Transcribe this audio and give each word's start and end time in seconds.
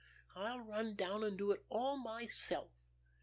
I'll 0.35 0.61
run 0.61 0.95
down 0.95 1.23
and 1.23 1.37
do 1.37 1.51
it 1.51 1.63
all 1.69 1.95
myself. 1.95 2.71